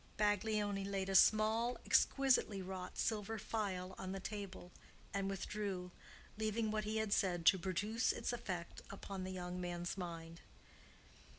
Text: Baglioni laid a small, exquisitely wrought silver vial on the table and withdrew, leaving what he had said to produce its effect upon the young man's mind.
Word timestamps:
Baglioni 0.17 0.83
laid 0.83 1.09
a 1.09 1.15
small, 1.15 1.77
exquisitely 1.85 2.59
wrought 2.59 2.97
silver 2.97 3.37
vial 3.37 3.93
on 3.99 4.13
the 4.13 4.19
table 4.19 4.71
and 5.13 5.29
withdrew, 5.29 5.91
leaving 6.39 6.71
what 6.71 6.85
he 6.85 6.97
had 6.97 7.13
said 7.13 7.45
to 7.45 7.59
produce 7.59 8.11
its 8.11 8.33
effect 8.33 8.81
upon 8.89 9.23
the 9.25 9.31
young 9.31 9.61
man's 9.61 9.99
mind. 9.99 10.41